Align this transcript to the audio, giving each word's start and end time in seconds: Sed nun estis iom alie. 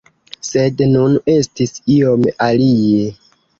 Sed 0.47 0.81
nun 0.93 1.19
estis 1.35 1.77
iom 1.99 2.27
alie. 2.49 3.07